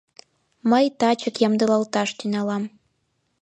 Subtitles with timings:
[0.69, 2.63] Мый тачак ямдылалташ тӱҥалам.